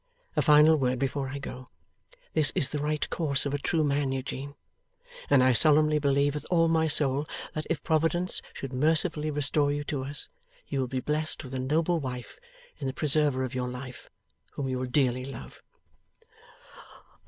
[0.35, 1.69] A final word before I go.
[2.33, 4.55] This is the right course of a true man, Eugene.
[5.29, 9.83] And I solemnly believe, with all my soul, that if Providence should mercifully restore you
[9.83, 10.27] to us,
[10.67, 12.39] you will be blessed with a noble wife
[12.79, 14.09] in the preserver of your life,
[14.53, 15.61] whom you will dearly love.